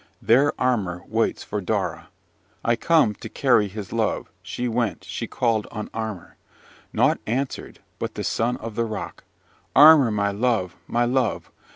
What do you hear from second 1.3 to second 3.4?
for Daura. I come to